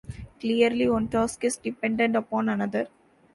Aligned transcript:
Clearly 0.39 0.89
one 0.89 1.09
task 1.09 1.43
is 1.43 1.57
dependent 1.57 2.15
upon 2.15 2.49
another. 2.49 2.87